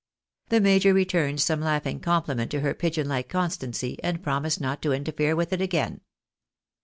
The 0.49 0.59
major 0.59 0.95
returned 0.95 1.41
some 1.41 1.61
laughing 1.61 1.99
compliment 1.99 2.49
to 2.49 2.61
her 2.61 2.73
pigeon 2.73 3.07
like 3.07 3.29
constancy, 3.29 3.99
and 4.03 4.23
promised 4.23 4.59
not 4.59 4.81
to 4.81 4.93
interfere 4.93 5.35
with 5.35 5.53
it 5.53 5.61
again. 5.61 6.01